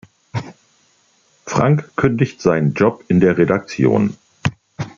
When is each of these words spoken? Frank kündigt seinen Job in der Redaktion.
Frank 1.45 1.95
kündigt 1.95 2.41
seinen 2.41 2.73
Job 2.73 3.03
in 3.07 3.19
der 3.19 3.37
Redaktion. 3.37 4.17